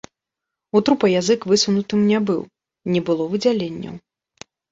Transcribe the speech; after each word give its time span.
У 0.77 0.79
трупа 0.87 1.09
язык 1.19 1.41
высунутым 1.51 1.99
не 2.13 2.17
быў, 2.31 2.41
не 2.97 3.05
было 3.09 3.23
выдзяленняў. 3.35 3.95